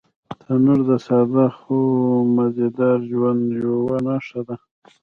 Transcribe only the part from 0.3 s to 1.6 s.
تنور د ساده